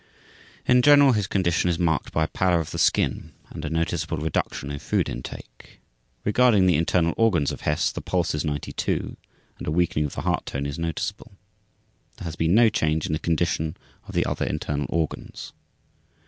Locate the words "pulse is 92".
8.01-9.15